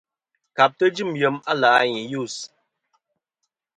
[0.57, 2.35] Kabtɨ jɨm yem a lè' a i yus.